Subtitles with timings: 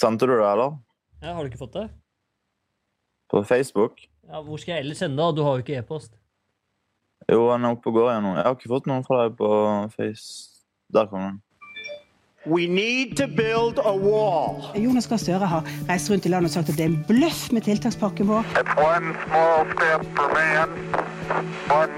[0.00, 0.76] Sendte du det, eller?
[1.22, 1.86] Ja, har du ikke fått det?
[3.32, 4.04] På Facebook?
[4.28, 5.36] Ja, Hvor skal jeg ellers sende det?
[5.38, 6.12] Du har jo ikke e-post.
[7.30, 8.34] Jo, han er oppe og går igjen nå.
[8.36, 9.48] Jeg har ikke fått noen fra deg på
[9.96, 10.26] Face.
[10.94, 11.40] Der kom den.
[12.46, 14.60] We need to build a wall.
[14.78, 17.48] Jonas Gahr Støre har reist rundt i landet og sagt at det er en bløff
[17.50, 18.46] med tiltakspakken vår.
[18.60, 20.76] It's one small step for man,
[21.74, 21.90] one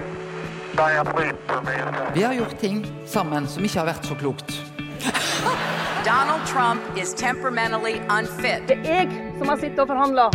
[0.78, 2.14] giant leap for mankind.
[2.16, 4.56] Vi har gjort ting sammen som ikke har vært så klokt.
[6.08, 8.62] Donald Trump is temperamentally unfit.
[8.68, 10.30] Det er jeg som har sittet og forhandla.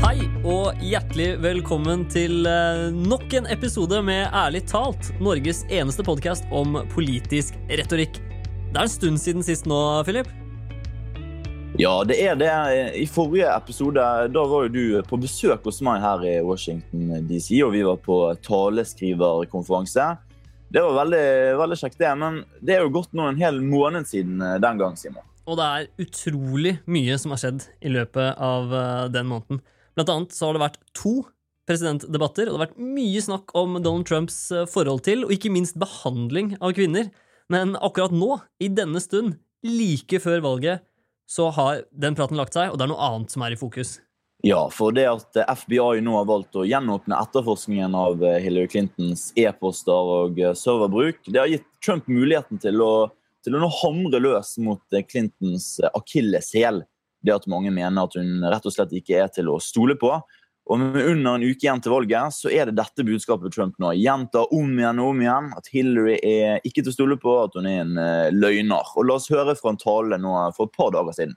[0.00, 6.48] Hei og hjertelig velkommen til eh, nok en episode med Ærlig talt, Norges eneste podkast
[6.48, 8.16] om politisk retorikk.
[8.70, 9.76] Det er en stund siden sist nå,
[10.08, 10.30] Philip.
[11.76, 12.56] Ja, det er det.
[12.96, 17.58] I forrige episode da var jo du på besøk hos meg her i Washington DC,
[17.66, 20.14] og vi var på taleskriverkonferanse.
[20.70, 21.26] Det var veldig,
[21.58, 22.12] veldig kjekt, det.
[22.18, 25.26] Men det er jo gått nå en hel måned siden den gang, Simon.
[25.50, 29.62] Og det er utrolig mye som har skjedd i løpet av eh, den måneden.
[29.96, 31.14] Blant annet så har det vært to
[31.68, 35.52] presidentdebatter, og det har vært mye snakk om Donald Trumps eh, forhold til, og ikke
[35.52, 37.10] minst behandling av kvinner.
[37.50, 40.86] Men akkurat nå, i denne stund, like før valget,
[41.30, 43.98] så har den praten lagt seg, og det er noe annet som er i fokus.
[44.42, 50.12] Ja, for det at FBI nå har valgt å gjenåpne etterforskningen av Hillary Clintons e-poster
[50.14, 53.10] og serverbruk, det har gitt Trump muligheten til å,
[53.44, 56.80] til å nå hamre løs mot Clintons akilleshæl.
[57.20, 60.14] Det at mange mener at hun rett og slett ikke er til å stole på.
[60.70, 63.92] Og med under en uke igjen til valget så er det dette budskapet Trump nå
[63.98, 65.48] gjentar om igjen og om igjen.
[65.58, 67.96] At Hillary er ikke til å stole på, at hun er en
[68.38, 68.94] løgner.
[68.96, 71.36] Og La oss høre fra en tale nå for et par dager siden.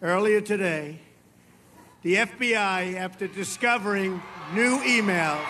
[0.00, 0.96] Earlier today,
[2.02, 4.22] the FBI, after discovering
[4.54, 5.44] new emails,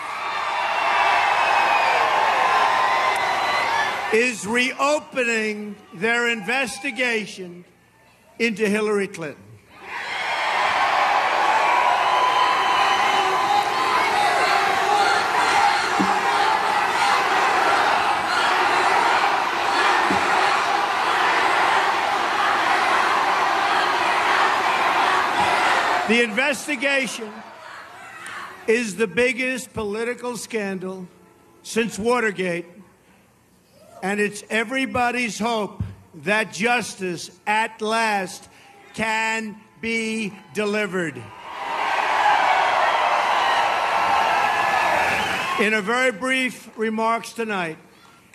[4.13, 7.63] is reopening their investigation
[8.39, 9.48] into Hillary Clinton.
[26.09, 27.31] The investigation
[28.65, 31.07] is the biggest political scandal
[31.61, 32.65] since Watergate,
[34.01, 35.83] and it's everybody's hope
[36.23, 38.49] that justice at last
[38.95, 41.17] can be delivered.
[45.59, 47.77] In a very brief remarks tonight,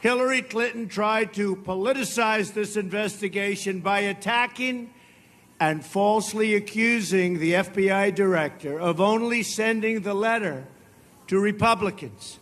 [0.01, 4.95] Hillary Clinton tried to politicize this investigation by attacking
[5.61, 10.67] and falsely accusing the FBI director of only sending the letter
[11.27, 12.39] to Republicans.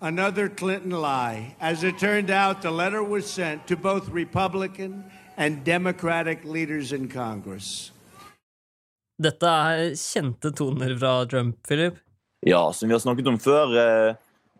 [0.00, 1.56] Another Clinton lie.
[1.60, 5.04] As it turned out, the letter was sent to both Republican
[5.36, 7.92] and Democratic leaders in Congress.
[9.20, 11.98] Dette er kjente toner fra Trump, Philip.
[12.46, 13.74] Ja, som vi har snakket om før.
[13.76, 14.14] Eh,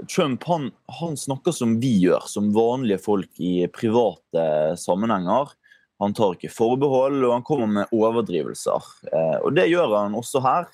[0.09, 5.55] Trump han, han snakker som vi gjør, som vanlige folk i private sammenhenger.
[6.01, 8.93] Han tar ikke forbehold, og han kommer med overdrivelser.
[9.13, 10.71] Eh, og det gjør han også her.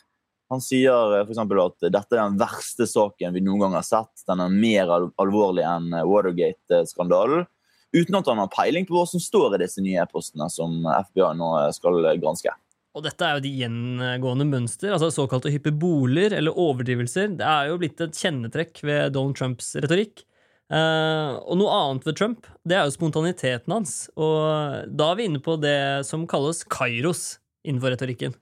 [0.53, 1.41] Han sier f.eks.
[1.42, 4.22] at dette er den verste saken vi noen gang har sett.
[4.28, 7.48] Den er mer alvorlig enn Watergate-skandalen.
[7.97, 11.32] Uten at han har peiling på hva som står i disse nye e-postene som FBI
[11.38, 12.54] nå skal granske.
[12.97, 17.34] Og dette er jo de gjengående mønster, altså såkalte hyperboler eller overdrivelser.
[17.37, 20.22] Det er jo blitt et kjennetrekk ved Donald Trumps retorikk.
[20.66, 24.09] Uh, og noe annet ved Trump, det er jo spontaniteten hans.
[24.19, 25.78] Og da er vi inne på det
[26.09, 28.34] som kalles kairos innenfor retorikken.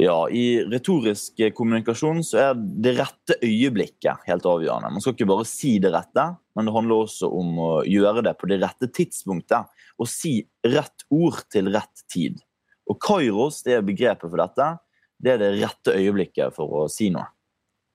[0.00, 4.92] Ja, i retorisk kommunikasjon så er det rette øyeblikket helt avgjørende.
[4.94, 6.24] Man skal ikke bare si det rette,
[6.56, 9.68] men det handler også om å gjøre det på det rette tidspunktet.
[10.00, 12.38] Og si rett ord til rett tid.
[12.88, 14.70] Og kairos, det er begrepet for dette,
[15.20, 17.28] det er det rette øyeblikket for å si noe.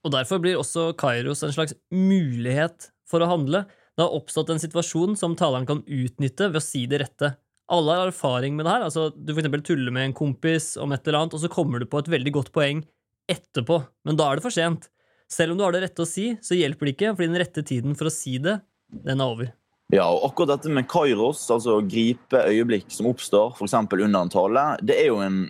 [0.05, 3.65] Og derfor blir også kairos en slags mulighet for å handle.
[3.95, 7.35] Det har oppstått en situasjon som taleren kan utnytte ved å si det rette.
[7.71, 8.85] Alle har erfaring med det her.
[8.85, 11.87] altså Du for tuller med en kompis om et eller annet, og så kommer du
[11.89, 12.83] på et veldig godt poeng
[13.31, 14.89] etterpå, men da er det for sent.
[15.31, 17.63] Selv om du har det rette å si, så hjelper det ikke, fordi den rette
[17.65, 18.59] tiden for å si det,
[18.93, 19.53] den er over.
[19.93, 23.73] Ja, og akkurat dette med kairos, altså å gripe øyeblikk som oppstår, f.eks.
[23.77, 25.43] under en tale, det er jo en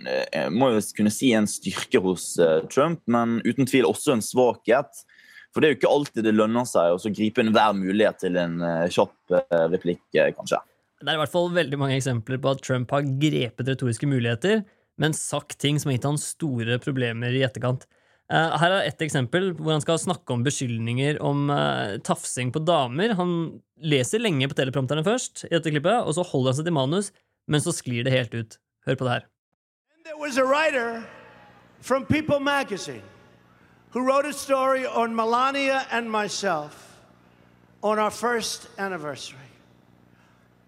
[0.52, 2.34] må jo kunne si en styrke hos
[2.72, 5.04] Trump, men uten tvil også en svakhet.
[5.56, 8.58] For det er jo ikke alltid det lønner seg å gripe enhver mulighet til en
[8.92, 9.36] kjapp
[9.72, 10.58] replikk, kanskje.
[11.00, 14.66] Det er i hvert fall veldig mange eksempler på at Trump har grepet retoriske muligheter,
[15.00, 17.88] men sagt ting som har gitt han store problemer i etterkant.
[18.28, 21.48] Her er et eksempel hvor han skal snakke om beskyldninger om
[22.04, 23.16] tafsing på damer.
[23.16, 23.34] Han
[23.80, 27.12] leser lenge på teleprompterne først, i dette klippet, og så holder han seg til manus,
[27.48, 28.60] men så sklir det helt ut.
[28.84, 29.28] Hør på det her.
[30.04, 31.00] There was a writer
[31.80, 33.15] from People magazine
[33.96, 37.00] who wrote a story on Melania and myself
[37.82, 39.38] on our first anniversary.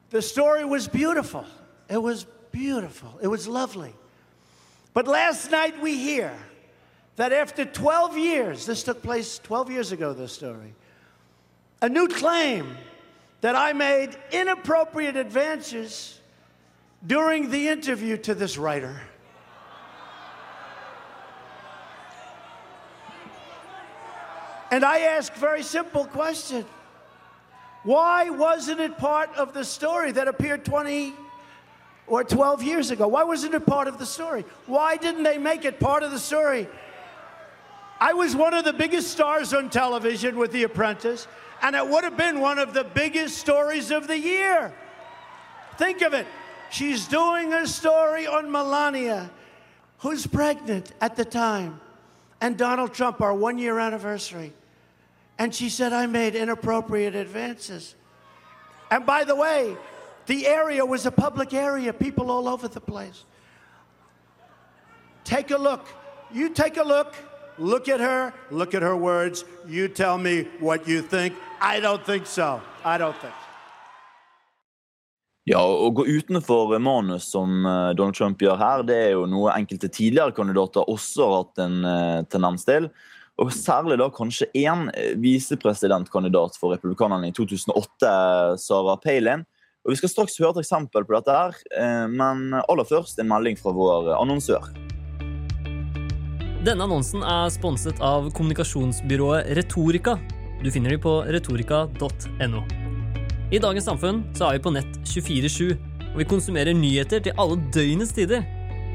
[0.09, 1.45] The story was beautiful.
[1.91, 3.19] It was beautiful.
[3.21, 3.93] It was lovely.
[4.95, 6.33] But last night we hear
[7.17, 10.73] that after 12 years, this took place 12 years ago, this story,
[11.83, 12.79] a new claim
[13.43, 16.19] that I made inappropriate advances
[17.07, 19.03] during the interview to this writer.
[24.71, 26.65] And I ask very simple question.
[27.85, 31.15] Why wasn't it part of the story that appeared 20
[32.07, 33.09] or 12 years ago?
[33.09, 34.45] Why wasn't it part of the story?
[34.67, 36.69] Why didn't they make it part of the story?
[38.01, 41.27] I was one of the biggest stars on television with The Apprentice,
[41.63, 44.73] and it would have been one of the biggest stories of the year.
[45.77, 46.27] Think of it.
[46.71, 49.31] She's doing a story on Melania,
[49.99, 51.81] who's pregnant at the time,
[52.41, 54.53] and Donald Trump, our one year anniversary.
[55.39, 57.95] And she said, I made inappropriate advances.
[58.91, 59.77] And by the way,
[60.27, 63.25] the area was a public area, people all over the place.
[65.25, 65.87] Take a look.
[66.33, 67.15] You take a look.
[67.59, 68.33] Look at her.
[68.51, 69.45] Look at her words.
[69.67, 71.35] You tell me what you think.
[71.61, 72.61] I don't think so.
[72.85, 73.35] I don't think.
[75.49, 79.55] Ja, Å gå utenfor manus, som eh, Donald Trump gjør her, det er jo noe
[79.57, 82.91] enkelte tidligere kandidater også har hatt en eh, tendens til.
[83.39, 88.11] Og særlig da kanskje én eh, visepresidentkandidat for republikanerne i 2008,
[88.59, 89.45] Sarah Palin.
[89.87, 93.31] Og Vi skal straks høre et eksempel på dette, her, eh, men aller først en
[93.31, 94.67] melding fra vår annonsør.
[96.67, 100.17] Denne annonsen er sponset av kommunikasjonsbyrået Retorika.
[100.59, 102.65] Du finner dem på retorika.no.
[103.55, 105.79] I dagens samfunn så er vi på nett 24-7,
[106.11, 108.43] og vi konsumerer nyheter til alle døgnets tider.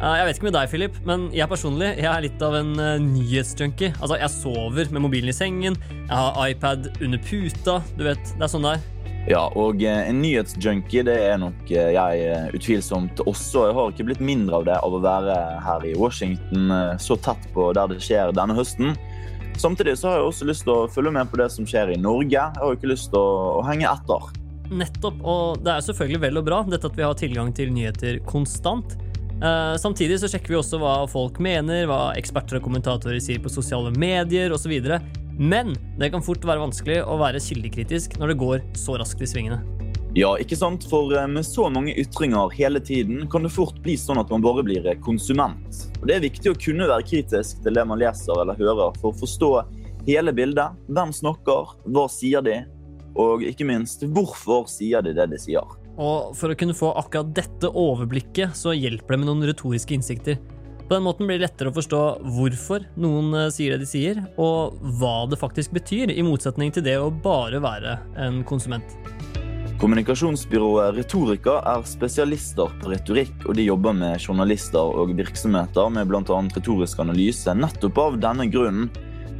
[0.03, 2.73] Eh, Jeg vet ikke med deg, Philip, men jeg personlig jeg er litt av en
[2.75, 3.94] eh, nyhetsjunkie.
[4.01, 7.77] Altså, jeg sover med mobilen i sengen, jeg har iPad under puta.
[7.95, 8.89] Du vet, det er sånn det er.
[9.31, 13.69] Ja, og eh, en nyhetsjunkie det er nok jeg utvilsomt også.
[13.69, 16.67] Jeg har ikke blitt mindre av det av å være her i Washington
[17.00, 18.97] så tett på der det skjer denne høsten.
[19.55, 22.00] Samtidig så har jeg også lyst til å følge med på det som skjer i
[22.01, 22.33] Norge.
[22.33, 24.31] Jeg har jo ikke lyst til å, å henge etter.
[24.73, 28.19] Nettopp, og det er selvfølgelig vel og bra dette at vi har tilgang til nyheter
[28.27, 28.97] konstant.
[29.41, 33.51] Eh, samtidig så sjekker vi også hva folk mener, hva eksperter og kommentatorer sier på
[33.51, 34.74] sosiale medier osv.
[35.39, 39.30] Men det kan fort være vanskelig å være kildekritisk når det går så raskt i
[39.30, 39.63] svingene.
[40.13, 40.83] Ja, ikke sant?
[40.85, 44.44] For eh, med så mange ytringer hele tiden kan det fort bli sånn at man
[44.45, 45.79] bare blir eh, konsument.
[46.00, 49.09] Og Det er viktig å kunne være kritisk til det man leser eller hører for
[49.09, 49.51] å forstå
[50.06, 50.77] hele bildet.
[50.94, 52.59] Hvem snakker, hva sier de,
[53.18, 55.79] og ikke minst hvorfor sier de det de sier.
[56.01, 60.39] Og for å kunne få akkurat dette overblikket, så hjelper det med noen retoriske innsikter.
[60.83, 62.01] På den måten blir det lettere å forstå
[62.35, 66.83] hvorfor noen eh, sier det de sier, og hva det faktisk betyr, i motsetning til
[66.85, 68.97] det å bare være en konsument.
[69.81, 76.37] Kommunikasjonsbyrået Retorika er spesialister på retorikk, og de jobber med journalister og virksomheter med bl.a.
[76.55, 78.91] retorisk analyse nettopp av denne grunnen.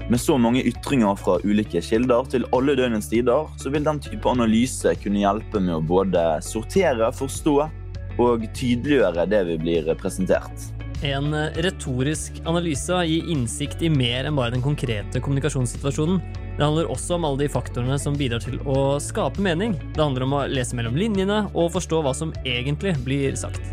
[0.10, 4.28] Med så mange ytringer fra ulike kilder til alle døgnets tider, så vil den type
[4.28, 7.56] analyse kunne hjelpe med å både sortere, forstå
[8.22, 10.68] og tydeliggjøre det vi blir presentert.
[11.04, 16.20] En eh, retorisk analyse gir innsikt i mer enn bare den konkrete kommunikasjonssituasjonen.
[16.54, 19.76] Det handler også om alle de faktorene som bidrar til å skape mening.
[19.96, 23.64] Det handler om å lese mellom linjene og forstå hva som egentlig blir sagt.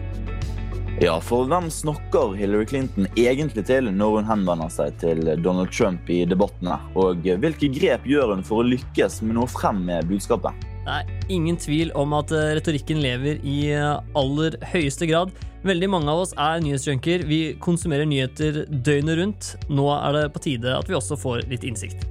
[1.01, 6.11] Ja, for hvem snakker Hillary Clinton egentlig til når hun henvender seg til Donald Trump
[6.13, 6.77] i debattene?
[6.93, 10.69] Og hvilke grep gjør hun for å lykkes med nå frem med budskapet?
[10.85, 15.33] Det er ingen tvil om at eh, retorikken lever i eh, aller høyeste grad.
[15.65, 17.25] Veldig mange av oss er nyhetsjunker.
[17.33, 19.53] Vi konsumerer nyheter døgnet rundt.
[19.73, 22.05] Nå er det på tide at vi også får litt innsikt.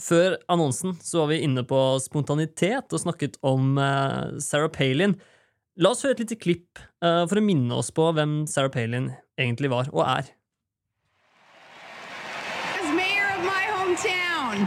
[0.00, 5.14] Før annonsen så var vi inne på spontanitet og snakket om eh, Sarah Palin.
[5.78, 9.12] La oss høre et lite klipp eh, for å minne oss på hvem Sarah Palin
[9.38, 10.32] egentlig var og er.
[12.80, 14.66] as mayor of my hometown.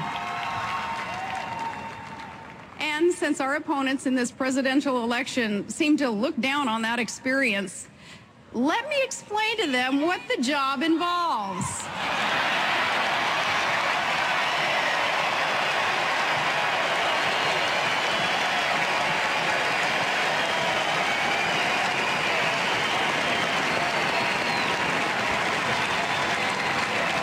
[2.79, 7.87] And since our opponents in this presidential election seem to look down on that experience,
[8.53, 11.65] let me explain to them what the job involves.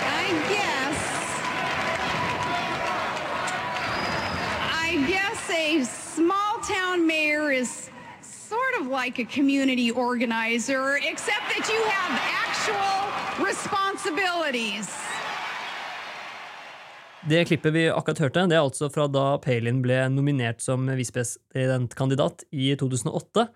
[0.07, 1.01] I guess.
[4.73, 7.51] I guess a small town mayor
[8.85, 12.99] of like a community organizer, except that you have actual
[13.47, 14.89] responsibilities.
[17.29, 22.45] Det klippet vi akkurat hørte, det er altså fra da Palin ble nominert som visepresidentkandidat
[22.53, 23.47] i 2008.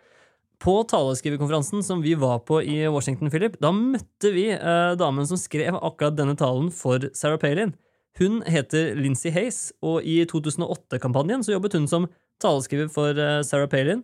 [0.58, 5.38] På taleskriverkonferansen som vi var på i Washington, Philip, da møtte vi eh, damen som
[5.38, 7.76] skrev akkurat denne talen for Sarah Palin.
[8.18, 12.08] Hun heter Lindsay Hayes, og i 2008-kampanjen så jobbet hun som
[12.42, 14.02] taleskriver for eh, Sarah Palin.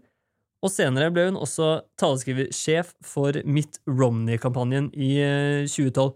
[0.65, 6.15] Og senere ble hun også taleskriversjef for Mitt Romney-kampanjen i eh, 2012.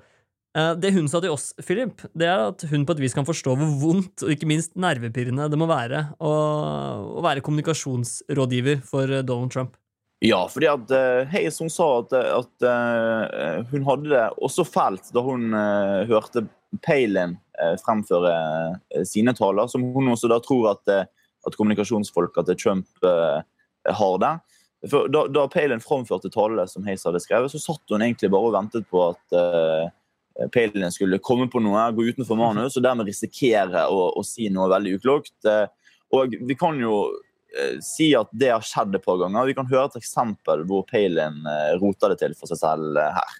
[0.57, 3.29] Eh, Det hun sa til oss, Philip, det er at hun på et vis kan
[3.29, 6.33] forstå hvor vondt og ikke minst nervepirrende det må være å,
[7.21, 9.77] å være kommunikasjonsrådgiver for eh, Donald Trump.
[10.25, 10.91] Ja, fordi at
[11.31, 16.49] Hayes hun sa at, at eh, hun hadde det også fælt da hun eh, hørte
[16.83, 18.33] Palin eh, fremføre
[18.97, 21.07] eh, sine taler, som hun også da tror at, eh,
[21.47, 23.39] at kommunikasjonsfolka til Trump eh,
[23.97, 24.35] har det.
[24.91, 28.51] For da, da Palin framførte talene som Hayes hadde skrevet, så satt hun egentlig bare
[28.51, 29.89] og ventet på at uh,
[30.55, 34.71] Palin skulle komme på noe, gå utenfor manus og dermed risikere å, å si noe
[34.71, 35.35] veldig uklokt.
[35.49, 35.67] Uh,
[36.15, 39.51] og vi kan jo uh, si at det har skjedd et par ganger.
[39.51, 43.19] Vi kan høre et eksempel hvor Palin eh, roter det til for seg selv eh,
[43.19, 43.37] her.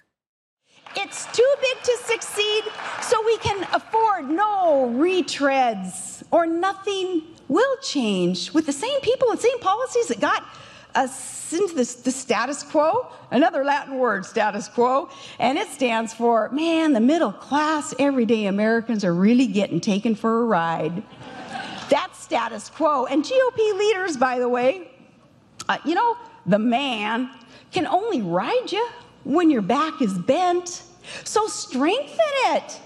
[0.95, 2.63] It's too big to succeed,
[3.01, 9.39] so we can afford no retreads, or nothing will change with the same people and
[9.39, 10.43] same policies that got
[10.95, 13.07] us into the status quo.
[13.31, 19.03] Another Latin word, status quo, and it stands for man, the middle class, everyday Americans
[19.03, 21.03] are really getting taken for a ride.
[21.89, 23.05] That's status quo.
[23.05, 24.91] And GOP leaders, by the way,
[25.67, 27.29] uh, you know, the man
[27.71, 28.87] can only ride you
[29.23, 30.83] when your back is bent.
[31.23, 32.79] So strengthen it.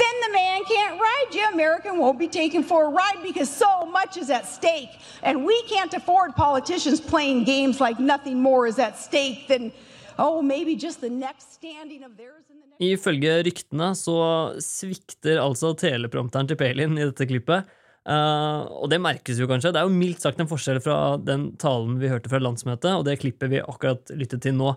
[0.00, 1.44] Then the man can't ride you.
[1.52, 4.92] American won't be taken for a ride because so much is at stake.
[5.22, 9.72] And we can't afford politicians playing games like nothing more is at stake than,
[10.18, 12.44] oh, maybe just the next standing of theirs.
[12.80, 14.16] Ifølge ryktene så
[14.64, 17.68] svikter altså teleprompteren til Palin i dette klippet.
[18.08, 19.74] Uh, og det merkes jo kanskje.
[19.76, 23.04] Det er jo mildt sagt en forskjell fra den talen vi hørte fra landsmøtet, og
[23.04, 24.72] det klippet vi akkurat lyttet til nå.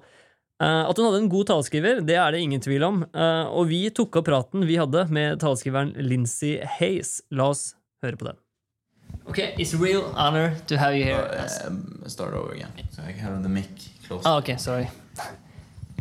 [0.62, 3.04] Eh, at hun hadde en god taleskriver, det er det ingen tvil om.
[3.10, 7.22] Eh, og vi tok opp praten vi hadde med taleskriveren Lindsay Hayes.
[7.32, 7.74] La oss
[8.06, 8.40] høre på den.
[9.30, 11.48] Okay, it's a real honor to have you here.
[11.66, 12.72] Um, start over again.
[12.92, 13.70] So I have the mic
[14.08, 14.24] close.
[14.26, 14.90] Oh, okay, sorry.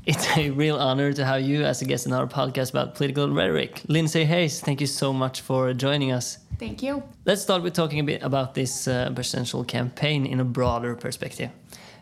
[0.05, 3.29] It's a real honor to have you as a guest in our podcast about political
[3.31, 3.83] rhetoric.
[3.87, 6.39] Lindsay Hayes, thank you so much for joining us.
[6.59, 7.05] Thank you.
[7.25, 11.51] Let's start with talking a bit about this uh, presidential campaign in a broader perspective.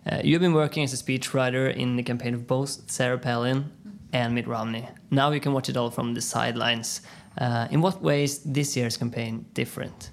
[0.06, 3.70] Uh, you've been working as a speechwriter in the campaign of both Sarah Palin
[4.12, 4.88] and Mitt Romney.
[5.10, 7.02] Now you can watch it all from the sidelines.
[7.38, 10.10] Uh, in what ways this year's campaign different?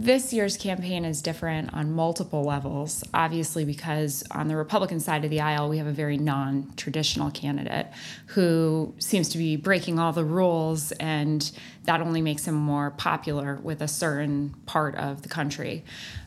[0.00, 5.30] This year's campaign is different on multiple levels, obviously, because on the Republican side of
[5.30, 7.86] the aisle, we have a very non traditional candidate
[8.28, 11.52] who seems to be breaking all the rules, and
[11.84, 15.84] that only makes him more popular with a certain part of the country.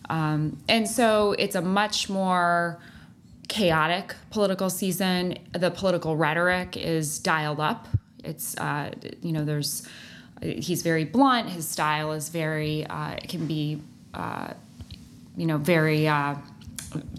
[0.07, 2.79] Um, and so it's a much more
[3.47, 5.39] chaotic political season.
[5.51, 7.87] The political rhetoric is dialed up.
[8.23, 8.91] It's, uh,
[9.23, 9.87] you know, there's,
[10.43, 11.49] he's very blunt.
[11.49, 13.81] His style is very, uh, it can be,
[14.13, 14.53] uh,
[15.37, 16.35] you know, very, uh,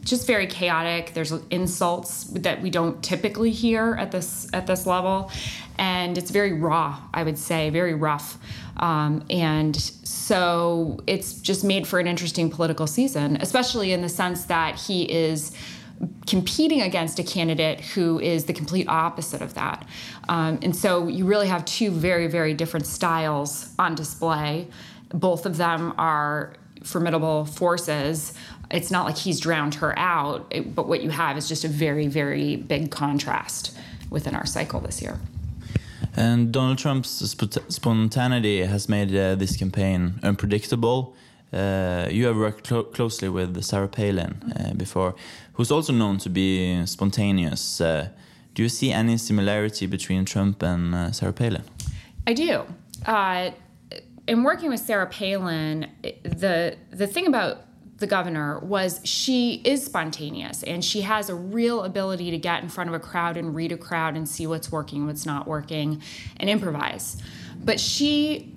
[0.00, 1.14] just very chaotic.
[1.14, 5.33] There's insults that we don't typically hear at this at this level,
[5.78, 7.00] and it's very raw.
[7.12, 8.38] I would say very rough,
[8.76, 14.45] um, and so it's just made for an interesting political season, especially in the sense
[14.45, 15.52] that he is
[16.26, 19.86] competing against a candidate who is the complete opposite of that.
[20.28, 24.66] Um, and so you really have two very, very different styles on display.
[25.10, 28.32] Both of them are formidable forces.
[28.70, 31.68] It's not like he's drowned her out, it- but what you have is just a
[31.68, 33.76] very, very big contrast
[34.10, 35.18] within our cycle this year.
[36.16, 37.10] And Donald Trump's
[37.68, 41.14] spontaneity has made uh, this campaign unpredictable.
[41.54, 45.14] Uh, you have worked clo- closely with Sarah Palin uh, before,
[45.52, 47.80] who's also known to be spontaneous.
[47.80, 48.08] Uh,
[48.54, 51.62] do you see any similarity between Trump and uh, Sarah Palin?
[52.26, 52.64] I do.
[53.06, 53.50] Uh,
[54.26, 55.90] in working with Sarah Palin,
[56.23, 57.58] the the thing about
[57.99, 62.68] the governor was she is spontaneous and she has a real ability to get in
[62.68, 66.02] front of a crowd and read a crowd and see what's working, what's not working,
[66.38, 67.23] and improvise.
[67.62, 68.53] But she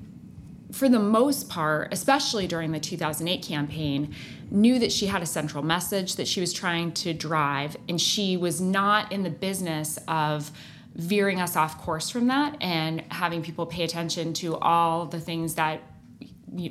[0.71, 4.13] for the most part, especially during the 2008 campaign,
[4.51, 8.35] knew that she had a central message that she was trying to drive, and she
[8.37, 10.51] was not in the business of
[10.95, 15.55] veering us off course from that and having people pay attention to all the things
[15.55, 15.79] that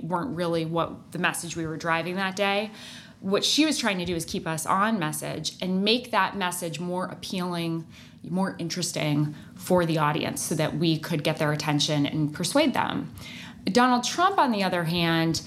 [0.03, 2.71] weren't really what the message we were driving that day.
[3.21, 6.79] what she was trying to do is keep us on message and make that message
[6.79, 7.87] more appealing,
[8.29, 13.13] more interesting for the audience so that we could get their attention and persuade them.
[13.67, 15.43] Donald Trump, on the other hand,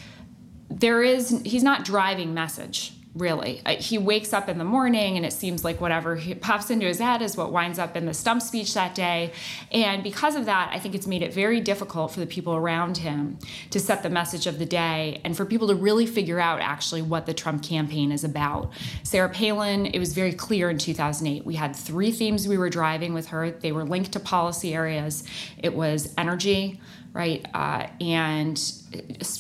[0.70, 3.62] there is he's not driving message really.
[3.66, 6.86] Uh, he wakes up in the morning and it seems like whatever he pops into
[6.86, 9.34] his head is what winds up in the stump speech that day.
[9.72, 12.98] And because of that, I think it's made it very difficult for the people around
[12.98, 13.40] him
[13.72, 17.02] to set the message of the day and for people to really figure out actually
[17.02, 18.72] what the Trump campaign is about.
[19.04, 21.46] Sarah Palin, it was very clear in 2008.
[21.46, 25.24] We had three themes we were driving with her, they were linked to policy areas.
[25.58, 26.80] It was energy,
[27.14, 27.46] right?
[27.54, 28.56] Uh, and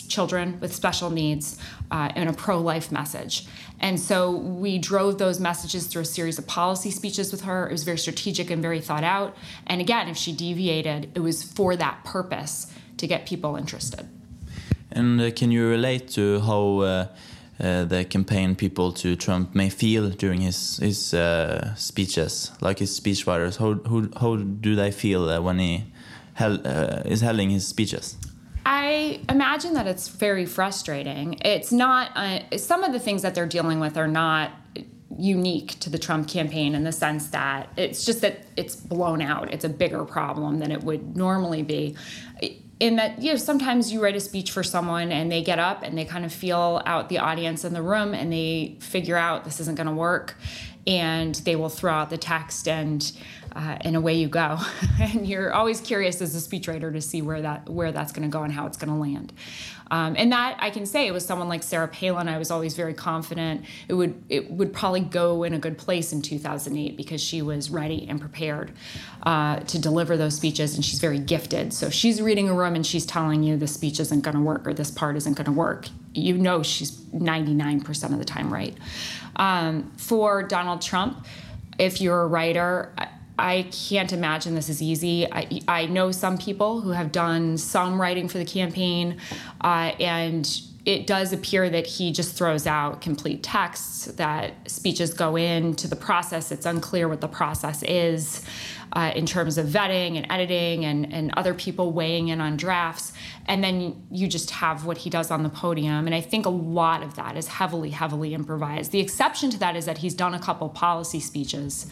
[0.07, 1.57] children with special needs
[1.91, 3.47] uh, and a pro life message.
[3.79, 7.67] And so we drove those messages through a series of policy speeches with her.
[7.67, 9.37] It was very strategic and very thought out.
[9.67, 14.07] And again, if she deviated, it was for that purpose to get people interested.
[14.91, 17.07] And uh, can you relate to how uh,
[17.59, 22.99] uh, the campaign people to Trump may feel during his his uh, speeches, like his
[22.99, 23.57] speechwriters?
[23.57, 25.83] How, how, how do they feel uh, when he
[26.39, 28.17] uh, is holding his speeches?
[28.65, 31.37] I imagine that it's very frustrating.
[31.43, 34.51] It's not, uh, some of the things that they're dealing with are not
[35.17, 39.51] unique to the Trump campaign in the sense that it's just that it's blown out.
[39.53, 41.95] It's a bigger problem than it would normally be.
[42.79, 45.83] In that, you know, sometimes you write a speech for someone and they get up
[45.83, 49.43] and they kind of feel out the audience in the room and they figure out
[49.43, 50.35] this isn't going to work
[50.87, 53.11] and they will throw out the text and
[53.55, 54.57] uh, and away you go.
[54.99, 58.31] and you're always curious as a speechwriter to see where that where that's going to
[58.31, 59.33] go and how it's going to land.
[59.91, 62.27] Um, and that I can say it was someone like Sarah Palin.
[62.27, 66.13] I was always very confident it would it would probably go in a good place
[66.13, 68.71] in 2008 because she was ready and prepared
[69.23, 71.73] uh, to deliver those speeches, and she's very gifted.
[71.73, 74.67] So she's reading a room and she's telling you this speech isn't going to work
[74.67, 75.87] or this part isn't going to work.
[76.13, 78.75] You know she's 99% of the time right.
[79.35, 81.25] Um, for Donald Trump,
[81.77, 82.93] if you're a writer,
[83.39, 85.31] I can't imagine this is easy.
[85.31, 89.17] I, I know some people who have done some writing for the campaign,
[89.61, 95.35] uh, and it does appear that he just throws out complete texts, that speeches go
[95.35, 96.51] into the process.
[96.51, 98.43] It's unclear what the process is
[98.93, 103.13] uh, in terms of vetting and editing and, and other people weighing in on drafts.
[103.45, 106.07] And then you just have what he does on the podium.
[106.07, 108.91] And I think a lot of that is heavily, heavily improvised.
[108.91, 111.85] The exception to that is that he's done a couple policy speeches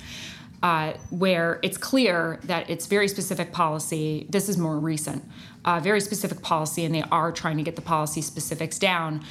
[0.63, 4.25] uh, where it's clear that it's very specific policy.
[4.29, 5.23] This is more recent,
[5.65, 9.23] uh, very specific policy, and they are trying to get the policy specifics down.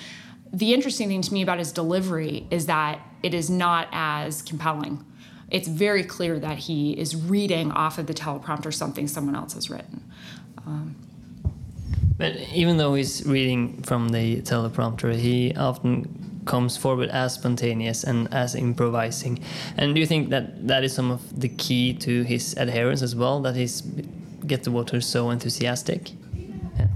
[0.53, 5.05] The interesting thing to me about his delivery is that it is not as compelling.
[5.51, 9.69] It's very clear that he is reading off of the teleprompter something someone else has
[9.71, 10.05] written.
[10.67, 10.97] Um,
[12.19, 18.33] but even though he's reading from the teleprompter, he often comes forward as spontaneous and
[18.33, 19.41] as improvising.
[19.77, 23.15] And do you think that that is some of the key to his adherence as
[23.15, 23.43] well?
[23.43, 23.83] That he's
[24.47, 26.13] get the voters so enthusiastic.
[26.35, 26.87] Yeah.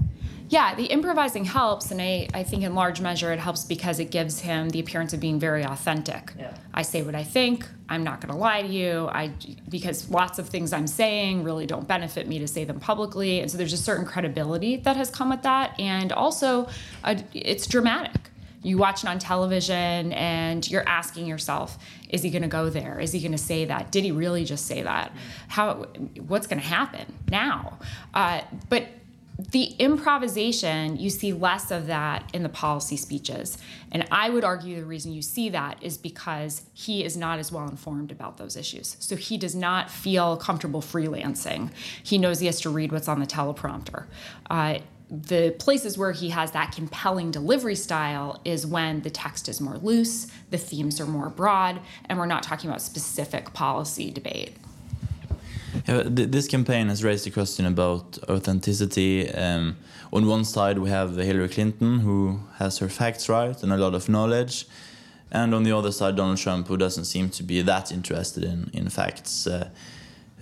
[0.49, 4.09] yeah, the improvising helps, and I, I think in large measure it helps because it
[4.09, 6.33] gives him the appearance of being very authentic.
[6.39, 6.53] Yeah.
[6.73, 7.67] I say what I think.
[7.89, 9.09] I'm not going to lie to you.
[9.11, 9.33] I
[9.67, 13.51] because lots of things I'm saying really don't benefit me to say them publicly, and
[13.51, 16.69] so there's a certain credibility that has come with that, and also
[17.03, 18.30] uh, it's dramatic
[18.63, 21.77] you watch it on television and you're asking yourself
[22.09, 22.99] is he going to go there?
[22.99, 23.91] Is he going to say that?
[23.91, 25.13] Did he really just say that?
[25.47, 25.85] How
[26.27, 27.79] what's going to happen now?
[28.13, 28.87] Uh, but
[29.49, 33.57] the improvisation you see less of that in the policy speeches.
[33.91, 37.51] And i would argue the reason you see that is because he is not as
[37.51, 38.97] well informed about those issues.
[38.99, 41.71] So he does not feel comfortable freelancing.
[42.03, 44.05] He knows he has to read what's on the teleprompter.
[44.49, 44.79] Uh,
[45.11, 49.77] the places where he has that compelling delivery style is when the text is more
[49.77, 54.55] loose, the themes are more broad, and we're not talking about specific policy debate.
[55.87, 59.29] Yeah, this campaign has raised the question about authenticity.
[59.29, 59.77] Um,
[60.13, 63.93] on one side, we have Hillary Clinton, who has her facts right and a lot
[63.93, 64.65] of knowledge.
[65.31, 68.69] And on the other side, Donald Trump, who doesn't seem to be that interested in,
[68.73, 69.47] in facts.
[69.47, 69.69] Uh,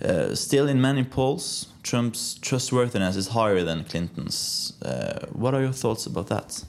[0.02, 4.74] uh, still, in many polls, Trump's trustworthiness is higher than Clinton's.
[4.82, 6.64] Uh, what are your thoughts about that?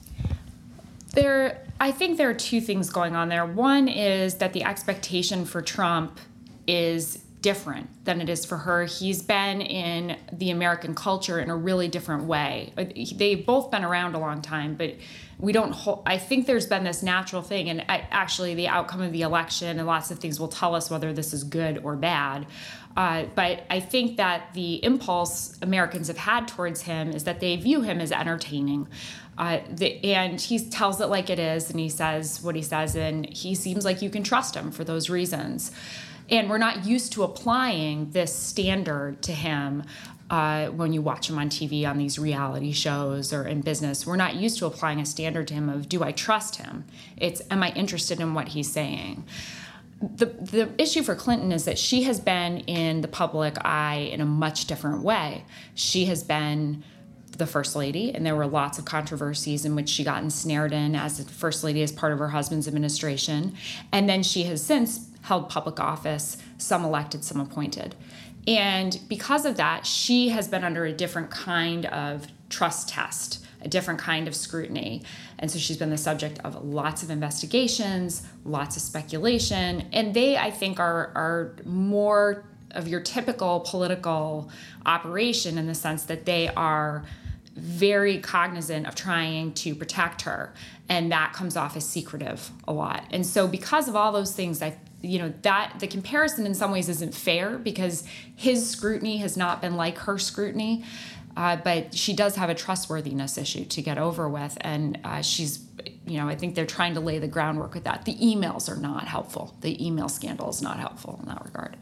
[1.14, 3.44] There, I think there are two things going on there.
[3.44, 6.18] One is that the expectation for Trump
[6.66, 8.84] is different than it is for her.
[8.84, 12.72] He's been in the American culture in a really different way.
[13.16, 14.94] They've both been around a long time, but
[15.42, 15.74] we don't
[16.06, 19.78] i think there's been this natural thing and I, actually the outcome of the election
[19.78, 22.46] and lots of things will tell us whether this is good or bad
[22.96, 27.56] uh, but i think that the impulse americans have had towards him is that they
[27.56, 28.88] view him as entertaining
[29.36, 32.94] uh, the, and he tells it like it is and he says what he says
[32.94, 35.72] and he seems like you can trust him for those reasons
[36.30, 39.84] and we're not used to applying this standard to him
[40.30, 44.06] uh, when you watch him on TV on these reality shows or in business.
[44.06, 46.84] We're not used to applying a standard to him of do I trust him?
[47.18, 49.24] It's am I interested in what he's saying?
[50.00, 54.20] The, the issue for Clinton is that she has been in the public eye in
[54.20, 55.44] a much different way.
[55.74, 56.82] She has been
[57.36, 60.96] the first lady, and there were lots of controversies in which she got ensnared in
[60.96, 63.54] as the first lady as part of her husband's administration.
[63.92, 67.94] And then she has since held public office, some elected, some appointed.
[68.46, 73.68] And because of that, she has been under a different kind of trust test, a
[73.68, 75.02] different kind of scrutiny.
[75.38, 79.88] And so she's been the subject of lots of investigations, lots of speculation.
[79.92, 84.50] And they, I think, are, are more of your typical political
[84.86, 87.04] operation in the sense that they are
[87.54, 90.54] very cognizant of trying to protect her
[90.88, 94.62] and that comes off as secretive a lot and so because of all those things
[94.62, 98.04] i you know that the comparison in some ways isn't fair because
[98.36, 100.84] his scrutiny has not been like her scrutiny.
[101.34, 104.56] Uh, but she does have a trustworthiness issue to get over with.
[104.60, 105.64] And uh, she's
[106.04, 108.04] you know i think they're trying to lay the groundwork with that.
[108.04, 109.54] The emails are not helpful.
[109.60, 111.76] The email scandal is not helpful in that regard.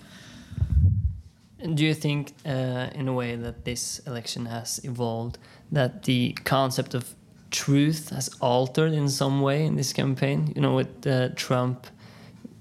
[1.58, 5.36] And do you think uh, in a way that this election has evolved
[5.72, 7.14] that the concept of
[7.50, 10.52] truth has altered in some way in this campaign?
[10.54, 11.86] You know with uh, trump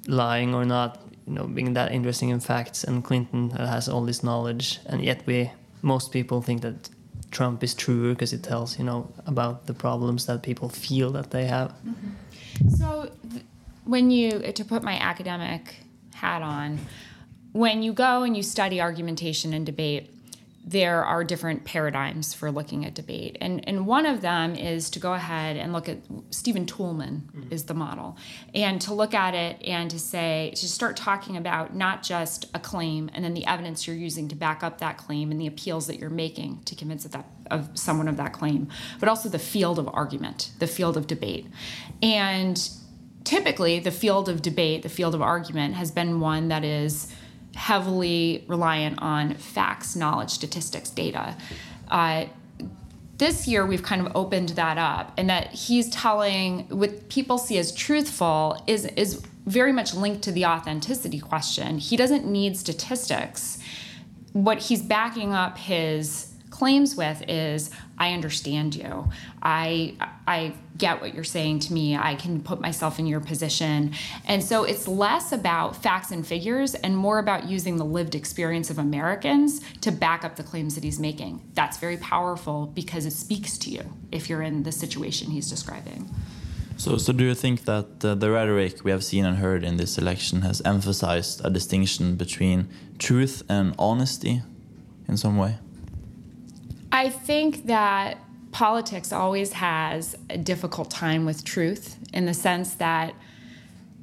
[0.09, 4.23] lying or not, you know, being that interesting in facts, and Clinton has all this
[4.23, 6.89] knowledge, and yet we most people think that
[7.31, 11.31] Trump is truer because it tells you know about the problems that people feel that
[11.31, 11.73] they have.
[11.85, 12.77] Mm -hmm.
[12.77, 13.09] So,
[13.85, 16.79] when you to put my academic hat on,
[17.51, 20.09] when you go and you study argumentation and debate
[20.65, 23.37] there are different paradigms for looking at debate.
[23.41, 25.97] And, and one of them is to go ahead and look at
[26.29, 27.51] Stephen Toulmin mm-hmm.
[27.51, 28.17] is the model,
[28.53, 32.59] and to look at it and to say, to start talking about not just a
[32.59, 35.87] claim and then the evidence you're using to back up that claim and the appeals
[35.87, 38.67] that you're making to convince of, that, of someone of that claim,
[38.99, 41.47] but also the field of argument, the field of debate.
[42.03, 42.69] And
[43.23, 47.13] typically, the field of debate, the field of argument, has been one that is
[47.59, 51.35] heavily reliant on facts, knowledge, statistics, data.
[51.89, 52.25] Uh,
[53.17, 57.57] this year, we've kind of opened that up, and that he's telling what people see
[57.57, 61.79] as truthful is is very much linked to the authenticity question.
[61.79, 63.59] He doesn't need statistics.
[64.31, 66.28] What he's backing up his
[66.59, 69.09] claims with is I understand you.
[69.41, 69.95] I
[70.27, 71.95] I get what you're saying to me.
[71.95, 73.93] I can put myself in your position.
[74.25, 78.69] And so it's less about facts and figures and more about using the lived experience
[78.69, 81.41] of Americans to back up the claims that he's making.
[81.53, 86.09] That's very powerful because it speaks to you if you're in the situation he's describing.
[86.75, 89.77] So, so do you think that uh, the rhetoric we have seen and heard in
[89.77, 94.41] this election has emphasized a distinction between truth and honesty
[95.07, 95.57] in some way?
[96.99, 98.17] I think that
[98.51, 103.13] politics always has a difficult time with truth in the sense that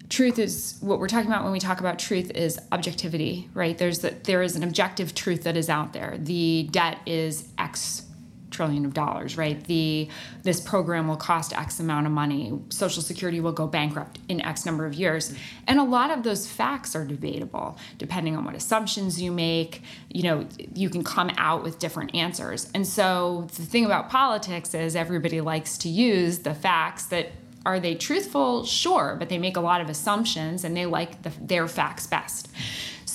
[0.08, 3.76] truth is what we're talking about when we talk about truth is objectivity right?
[3.76, 6.16] There's the, there is an objective truth that is out there.
[6.18, 8.05] The debt is x
[8.50, 9.62] trillion of dollars, right?
[9.64, 10.08] The
[10.42, 12.58] this program will cost X amount of money.
[12.68, 15.34] Social Security will go bankrupt in X number of years.
[15.66, 19.82] And a lot of those facts are debatable depending on what assumptions you make.
[20.10, 22.70] You know, you can come out with different answers.
[22.74, 27.32] And so the thing about politics is everybody likes to use the facts that
[27.66, 28.64] are they truthful?
[28.64, 32.48] Sure, but they make a lot of assumptions and they like the, their facts best.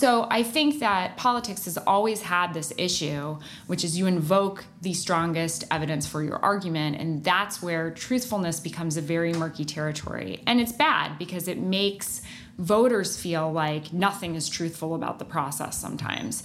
[0.01, 3.37] So I think that politics has always had this issue,
[3.67, 8.97] which is you invoke the strongest evidence for your argument, and that's where truthfulness becomes
[8.97, 10.41] a very murky territory.
[10.47, 12.23] And it's bad because it makes
[12.57, 16.41] voters feel like nothing is truthful about the process sometimes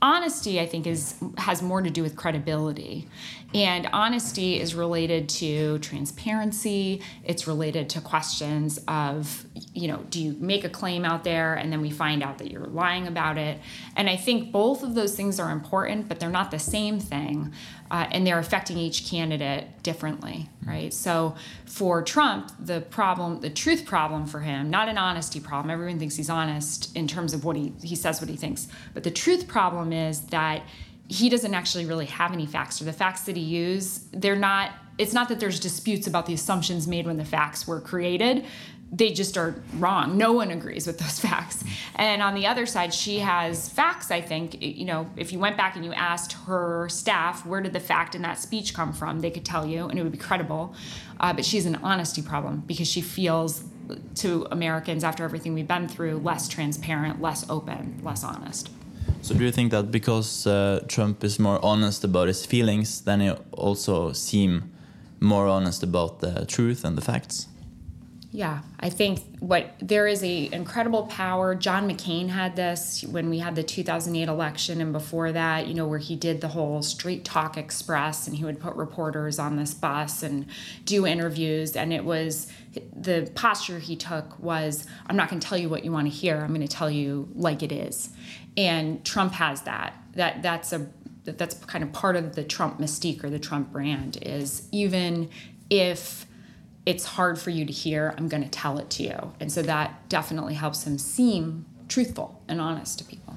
[0.00, 3.08] honesty i think is has more to do with credibility.
[3.54, 7.00] And honesty is related to transparency.
[7.24, 11.54] It's related to questions of you know do you make a claim out there?
[11.54, 13.58] And then we find out that you're lying about it.
[13.96, 17.52] And i think both of those things are important but they're not the same thing
[17.90, 20.92] uh, and they're affecting each candidate differently, right?
[20.92, 25.70] So for Trump, the problem, the truth problem for him, not an honesty problem.
[25.70, 29.02] Everyone thinks he's honest in terms of what he he says, what he thinks, but
[29.04, 30.62] the truth problem is that
[31.08, 34.72] he doesn't actually really have any facts, or the facts that he uses, they're not
[34.98, 38.44] it's not that there's disputes about the assumptions made when the facts were created
[38.90, 40.16] they just are wrong.
[40.16, 41.62] No one agrees with those facts.
[41.96, 44.62] And on the other side, she has facts, I think.
[44.62, 48.14] You know, if you went back and you asked her staff, where did the fact
[48.14, 50.74] in that speech come from, they could tell you, and it would be credible.
[51.20, 53.64] Uh, but she's an honesty problem because she feels
[54.16, 58.70] to Americans, after everything we've been through, less transparent, less open, less honest.
[59.22, 63.20] So, do you think that because uh, Trump is more honest about his feelings, then
[63.20, 64.70] he also seem
[65.20, 67.48] more honest about the truth and the facts?
[68.30, 71.54] Yeah, I think what there is a incredible power.
[71.54, 75.86] John McCain had this when we had the 2008 election, and before that, you know,
[75.86, 79.72] where he did the whole Straight Talk Express, and he would put reporters on this
[79.72, 80.44] bus and
[80.84, 82.48] do interviews, and it was
[82.94, 86.12] the posture he took was, "I'm not going to tell you what you want to
[86.12, 86.36] hear.
[86.36, 88.10] I'm going to tell you like it is,"
[88.58, 89.94] and Trump has that.
[90.12, 90.86] That that's a
[91.24, 95.30] that's kind of part of the Trump mystique or the Trump brand is even
[95.70, 96.26] if
[96.88, 99.18] it's hard for you to hear, I'm going to tell it to you.
[99.40, 103.36] And so that definitely helps him seem truthful and honest to people.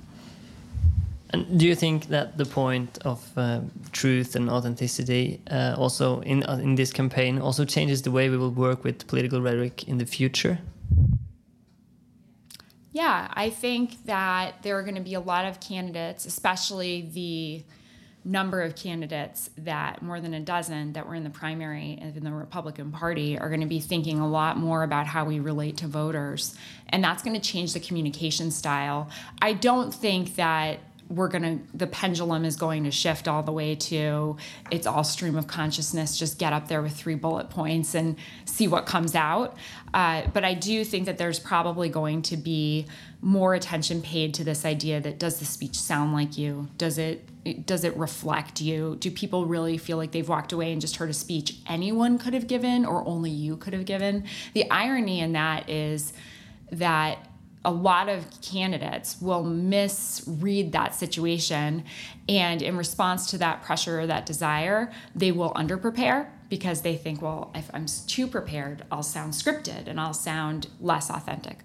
[1.32, 3.60] And do you think that the point of uh,
[3.92, 8.38] truth and authenticity uh, also in uh, in this campaign also changes the way we
[8.38, 10.58] will work with political rhetoric in the future?
[12.94, 17.64] Yeah, I think that there are going to be a lot of candidates, especially the
[18.24, 22.32] number of candidates that more than a dozen that were in the primary in the
[22.32, 25.88] Republican Party are going to be thinking a lot more about how we relate to
[25.88, 26.56] voters.
[26.90, 29.10] And that's going to change the communication style.
[29.42, 30.80] I don't think that
[31.12, 34.38] we're to the pendulum is going to shift all the way to
[34.70, 38.68] it's all stream of consciousness just get up there with three bullet points and see
[38.68, 39.58] what comes out.
[39.94, 42.86] Uh, but i do think that there's probably going to be
[43.22, 46.68] more attention paid to this idea that does the speech sound like you?
[46.78, 47.28] Does it
[47.66, 48.98] does it reflect you?
[49.00, 52.34] Do people really feel like they've walked away and just heard a speech anyone could
[52.34, 54.26] have given or only you could have given?
[54.54, 56.14] The irony in that is
[56.72, 57.28] that
[57.64, 61.84] a lot of candidates will misread that situation.
[62.28, 67.22] And in response to that pressure or that desire they will underprepare because they think
[67.22, 71.60] well if i'm too prepared i'll sound scripted and i'll sound less authentic.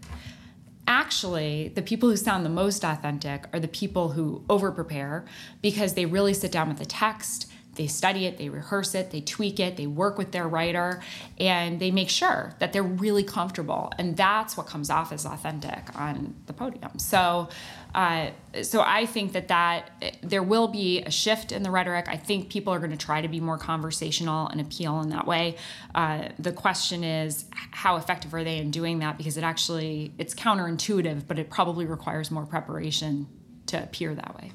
[0.87, 5.25] Actually the people who sound the most authentic are the people who overprepare
[5.63, 9.21] because they really sit down with the text they study it, they rehearse it, they
[9.21, 11.03] tweak it, they work with their writer,
[11.39, 13.93] and they make sure that they're really comfortable.
[13.99, 16.99] And that's what comes off as authentic on the podium.
[16.99, 17.49] So,
[17.95, 18.31] uh,
[18.63, 19.91] so I think that that
[20.23, 22.07] there will be a shift in the rhetoric.
[22.09, 25.27] I think people are going to try to be more conversational and appeal in that
[25.27, 25.57] way.
[25.95, 29.17] Uh, the question is, how effective are they in doing that?
[29.17, 33.27] Because it actually it's counterintuitive, but it probably requires more preparation
[33.67, 34.53] to appear that way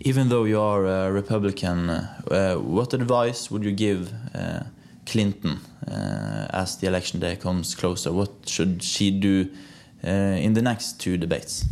[0.00, 4.60] even though you are a Republican, uh, what advice would you give uh,
[5.06, 8.12] Clinton uh, as the election day comes closer?
[8.12, 9.50] What should she do
[10.02, 11.66] in the next two debates?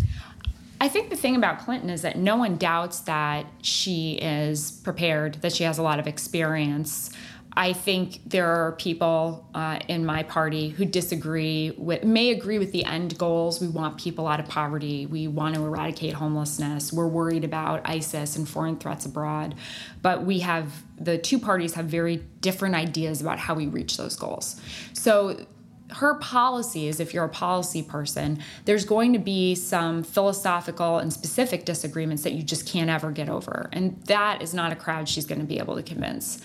[0.81, 5.35] I think the thing about Clinton is that no one doubts that she is prepared,
[5.43, 7.11] that she has a lot of experience.
[7.59, 12.71] I think there are people uh, in my party who disagree with, may agree with
[12.71, 13.61] the end goals.
[13.61, 15.07] We want people out of poverty.
[15.07, 16.93] We want to eradicate homelessness.
[16.93, 19.57] We're worried about ISIS and foreign threats abroad.
[20.03, 24.15] But we have, the two parties have very different ideas about how we reach those
[24.15, 24.61] goals.
[24.93, 25.45] So
[25.91, 31.65] her policies, if you're a policy person, there's going to be some philosophical and specific
[31.65, 33.69] disagreements that you just can't ever get over.
[33.73, 36.41] And that is not a crowd she's going to be able to convince.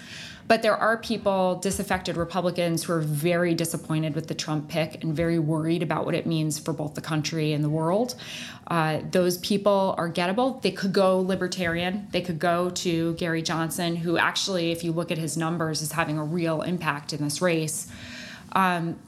[0.47, 5.15] But there are people, disaffected Republicans, who are very disappointed with the Trump pick and
[5.15, 8.15] very worried about what it means for both the country and the world.
[8.67, 10.61] Uh, those people are gettable.
[10.61, 12.07] They could go libertarian.
[12.11, 15.91] They could go to Gary Johnson, who actually, if you look at his numbers, is
[15.91, 17.87] having a real impact in this race.
[18.53, 18.99] Um,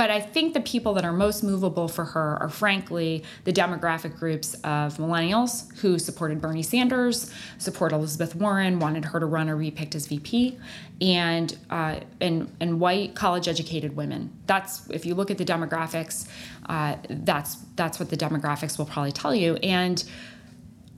[0.00, 4.18] but I think the people that are most movable for her are, frankly, the demographic
[4.18, 9.58] groups of millennials who supported Bernie Sanders, support Elizabeth Warren, wanted her to run or
[9.58, 10.58] be picked as VP,
[11.02, 14.32] and uh, and and white college-educated women.
[14.46, 16.26] That's if you look at the demographics,
[16.64, 19.56] uh, that's that's what the demographics will probably tell you.
[19.56, 20.02] And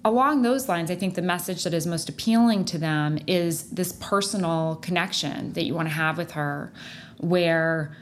[0.05, 3.95] along those lines, I think the message that is most appealing to them is this
[3.95, 6.73] personal connection that you want to have with her,
[7.19, 7.97] where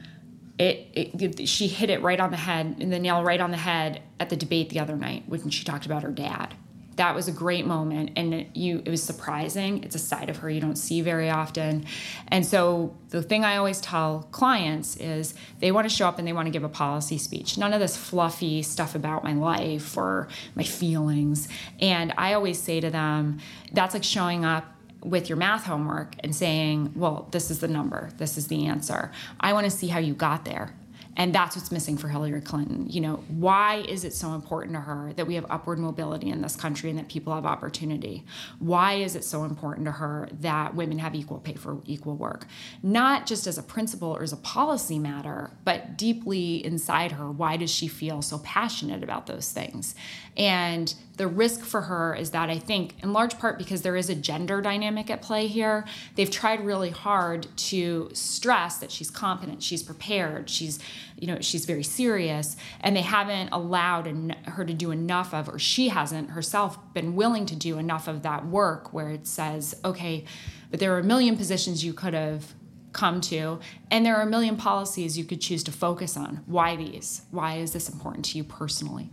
[0.58, 3.56] it, it, she hit it right on the head and the nail right on the
[3.56, 6.54] head at the debate the other night when she talked about her dad.
[6.96, 9.82] That was a great moment and it, you it was surprising.
[9.84, 11.86] It's a side of her you don't see very often.
[12.28, 16.28] And so the thing i always tell clients is they want to show up and
[16.28, 17.56] they want to give a policy speech.
[17.56, 21.48] None of this fluffy stuff about my life or my feelings.
[21.80, 23.38] And i always say to them
[23.72, 28.10] that's like showing up with your math homework and saying, well, this is the number,
[28.18, 29.12] this is the answer.
[29.40, 30.74] I want to see how you got there.
[31.16, 32.86] And that's what's missing for Hillary Clinton.
[32.88, 36.40] You know, why is it so important to her that we have upward mobility in
[36.40, 38.24] this country and that people have opportunity?
[38.58, 42.46] Why is it so important to her that women have equal pay for equal work?
[42.82, 47.56] Not just as a principle or as a policy matter, but deeply inside her, why
[47.56, 49.94] does she feel so passionate about those things?
[50.36, 54.08] And the risk for her is that I think, in large part because there is
[54.08, 59.62] a gender dynamic at play here, they've tried really hard to stress that she's competent,
[59.62, 60.78] she's prepared, she's,
[61.18, 65.58] you know, she's very serious, and they haven't allowed her to do enough of, or
[65.58, 70.24] she hasn't herself been willing to do enough of that work where it says, okay,
[70.70, 72.54] but there are a million positions you could have
[72.92, 76.42] come to and there are a million policies you could choose to focus on.
[76.46, 77.20] Why these?
[77.30, 79.10] Why is this important to you personally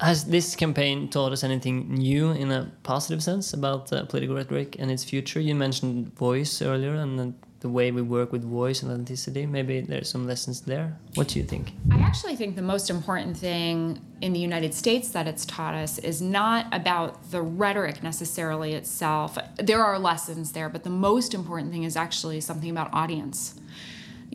[0.00, 4.76] has this campaign taught us anything new in a positive sense about uh, political rhetoric
[4.78, 5.40] and its future?
[5.40, 9.46] You mentioned voice earlier and the, the way we work with voice and authenticity.
[9.46, 10.98] Maybe there's some lessons there.
[11.14, 11.72] What do you think?
[11.90, 15.98] I actually think the most important thing in the United States that it's taught us
[15.98, 19.38] is not about the rhetoric necessarily itself.
[19.56, 23.54] There are lessons there, but the most important thing is actually something about audience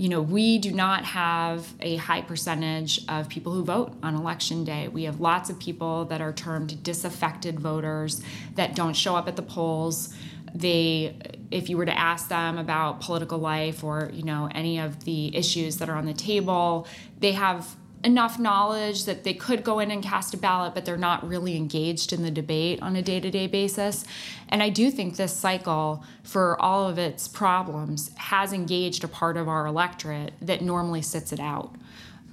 [0.01, 4.63] you know, we do not have a high percentage of people who vote on election
[4.63, 4.87] day.
[4.87, 8.23] We have lots of people that are termed disaffected voters
[8.55, 10.11] that don't show up at the polls.
[10.55, 11.15] They,
[11.51, 15.37] if you were to ask them about political life or, you know, any of the
[15.37, 16.87] issues that are on the table,
[17.19, 20.97] they have enough knowledge that they could go in and cast a ballot, but they're
[20.97, 24.05] not really engaged in the debate on a day to day basis.
[24.49, 29.37] And I do think this cycle, for all of its problems, has engaged a part
[29.37, 31.75] of our electorate that normally sits it out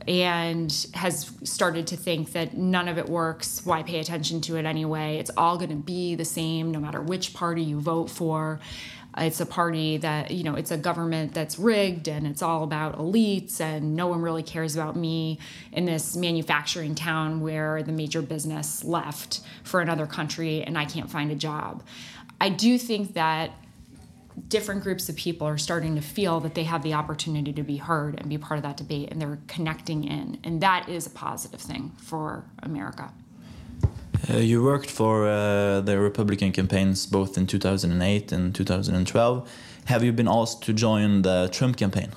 [0.07, 3.61] and has started to think that none of it works.
[3.64, 5.18] Why pay attention to it anyway?
[5.18, 8.61] It's all going to be the same no matter which party you vote for.
[9.20, 12.98] It's a party that, you know, it's a government that's rigged and it's all about
[12.98, 15.38] elites and no one really cares about me
[15.72, 21.11] in this manufacturing town where the major business left for another country and I can't
[21.11, 21.83] find a job.
[22.40, 23.50] I do think that
[24.46, 27.76] different groups of people are starting to feel that they have the opportunity to be
[27.76, 30.38] heard and be part of that debate and they're connecting in.
[30.44, 33.12] And that is a positive thing for America.
[34.28, 39.50] Uh, you worked for uh, the Republican campaigns both in 2008 and 2012.
[39.87, 42.11] Have you been asked to join the Trump campaign?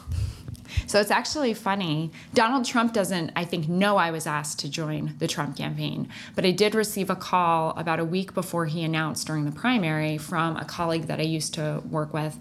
[0.88, 2.12] So it's actually funny.
[2.34, 6.46] Donald Trump doesn't, I think, know I was asked to join the Trump campaign, but
[6.46, 10.58] I did receive a call about a week before he announced during the primary from
[10.58, 12.38] a colleague that I used to work with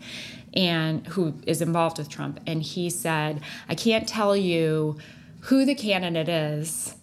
[0.55, 2.40] and who is involved with Trump.
[2.46, 4.99] And he said, I can't tell you
[5.42, 6.94] who the candidate is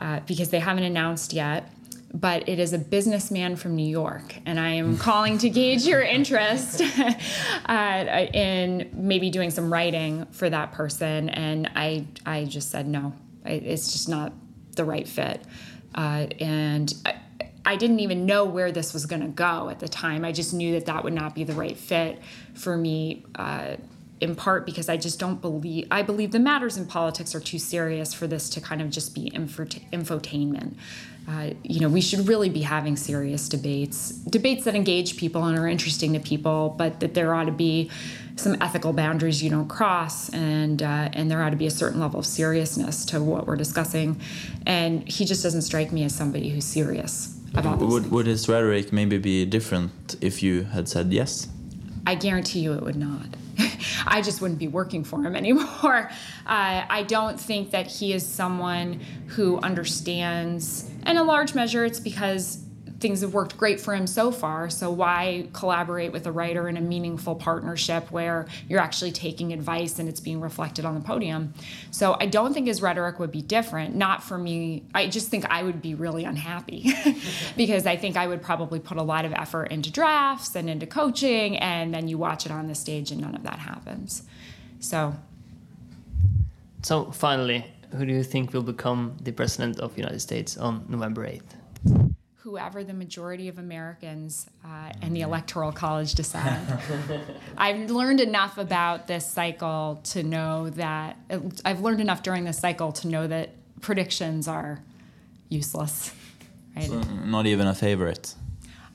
[0.00, 1.70] uh, because they haven't announced yet
[2.14, 6.00] but it is a businessman from New York, and I am calling to gauge your
[6.00, 6.80] interest
[7.66, 11.28] uh, in maybe doing some writing for that person.
[11.28, 13.12] And I, I just said no,
[13.44, 14.32] it's just not
[14.76, 15.42] the right fit.
[15.96, 17.16] Uh, and I,
[17.66, 20.24] I didn't even know where this was going to go at the time.
[20.24, 22.20] I just knew that that would not be the right fit
[22.54, 23.24] for me.
[23.34, 23.76] Uh,
[24.20, 27.58] in part because I just don't believe I believe the matters in politics are too
[27.58, 30.74] serious for this to kind of just be infotainment.
[31.26, 35.58] Uh, you know, we should really be having serious debates, debates that engage people and
[35.58, 37.90] are interesting to people, but that there ought to be
[38.36, 42.00] some ethical boundaries you don't cross, and uh, and there ought to be a certain
[42.00, 44.20] level of seriousness to what we're discussing.
[44.66, 47.88] And he just doesn't strike me as somebody who's serious about this.
[47.88, 51.48] Would, would his rhetoric maybe be different if you had said yes?
[52.06, 53.26] I guarantee you it would not.
[54.06, 56.10] I just wouldn't be working for him anymore.
[56.46, 62.00] Uh, I don't think that he is someone who understands, and in large measure, it's
[62.00, 62.63] because
[63.04, 64.70] things have worked great for him so far.
[64.70, 69.98] So why collaborate with a writer in a meaningful partnership where you're actually taking advice
[69.98, 71.52] and it's being reflected on the podium?
[71.90, 73.94] So I don't think his rhetoric would be different.
[73.94, 74.84] Not for me.
[74.94, 76.94] I just think I would be really unhappy
[77.58, 80.86] because I think I would probably put a lot of effort into drafts and into
[80.86, 84.22] coaching, and then you watch it on the stage and none of that happens.
[84.80, 85.14] So.
[86.80, 90.86] So finally, who do you think will become the president of the United States on
[90.88, 92.13] November 8th?
[92.44, 96.60] Whoever the majority of Americans uh, and the Electoral College decide.
[97.56, 101.16] I've learned enough about this cycle to know that
[101.64, 104.82] I've learned enough during this cycle to know that predictions are
[105.48, 106.12] useless.
[106.76, 106.84] Right?
[106.84, 108.34] So not even a favorite.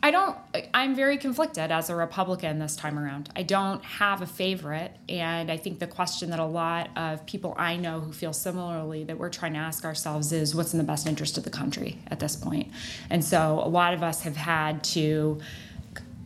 [0.02, 0.38] I don't,
[0.74, 3.30] I'm very conflicted as a Republican this time around.
[3.36, 4.96] I don't have a favorite.
[5.10, 9.04] And I think the question that a lot of people I know who feel similarly
[9.06, 11.98] that we're trying to ask ourselves is what's in the best interest of the country
[12.08, 12.72] at this point?
[13.10, 15.42] And so a lot of us have had to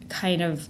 [0.09, 0.69] kind of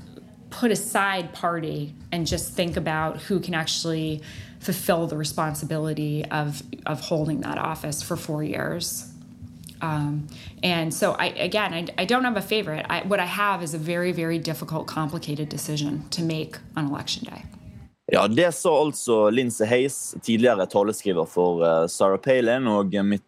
[0.49, 4.21] put aside party and just think about who can actually
[4.59, 9.12] fulfill the responsibility of of holding that office for four years.
[9.83, 10.27] Um,
[10.63, 12.85] and so, I again, I, I don't have a favorite.
[12.89, 17.25] I, what I have is a very, very difficult, complicated decision to make on election
[17.25, 17.41] day.
[18.11, 23.23] Ja, Det sa altså Lindsay Hayes, tidligere taleskriver for uh, Sarah Palin og Mitt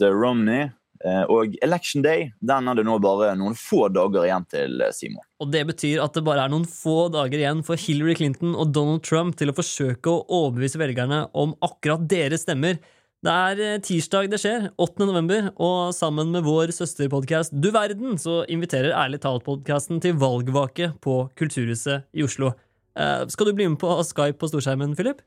[0.00, 0.70] Romney.
[1.04, 5.20] Uh, og Election Day den er det nå bare noen få dager igjen til, Simon.
[5.42, 8.72] Og Det betyr at det bare er noen få dager igjen for Hillary Clinton og
[8.72, 12.80] Donald Trump til å forsøke å overbevise velgerne om akkurat deres stemmer.
[13.24, 15.06] Det er tirsdag det skjer, 8.
[15.08, 21.14] november, og sammen med vår søsterpodkast Du verden så inviterer Ærlig talt-podkasten til valgvake på
[21.32, 22.50] Kulturhuset i Oslo.
[22.92, 25.22] Eh, skal du bli med på Skype på storskjermen, Philip?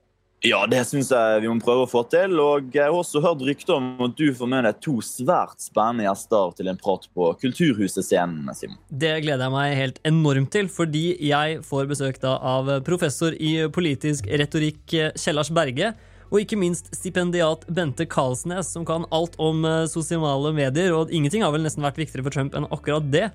[0.46, 2.36] Ja, det syns jeg vi må prøve å få til.
[2.38, 6.06] Og jeg har også hørt rykter om at du får med deg to svært spennende
[6.06, 8.78] gjester til en prat på Kulturhuset-scenen, Simon.
[8.94, 13.56] Det gleder jeg meg helt enormt til, fordi jeg får besøk da av professor i
[13.74, 14.86] politisk retorikk
[15.18, 15.96] Kjellars Berge.
[16.28, 20.92] Og ikke minst stipendiat Bente Karlsnes, som kan alt om sosiale medier.
[20.96, 23.30] Og ingenting har vel nesten vært viktigere for Trump enn akkurat det.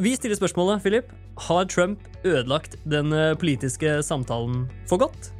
[0.00, 1.10] Vi stiller spørsmålet, Philip.
[1.46, 5.30] Har Trump ødelagt den politiske samtalen for godt?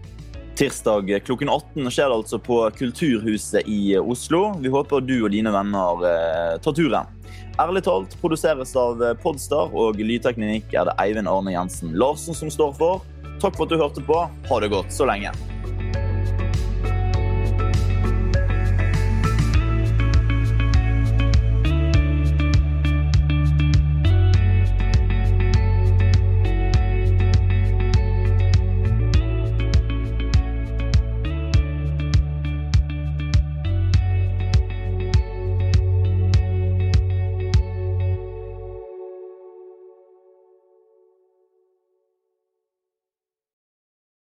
[0.57, 4.55] Tirsdag klokken 18 skjer det altså på Kulturhuset i Oslo.
[4.61, 7.11] Vi håper du og dine venner eh, tar turen.
[7.61, 12.72] Ærlig talt produseres av Podstar, og lydteknikk er det Eivind Arne Jensen Larsen som står
[12.80, 13.05] for.
[13.37, 14.22] Takk for at du hørte på.
[14.49, 15.34] Ha det godt så lenge.